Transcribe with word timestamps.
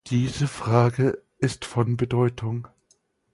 Diese 0.07 0.47
Frage 0.47 1.21
ist 1.37 1.63
von 1.63 1.95
Bedeutung. 1.95 2.67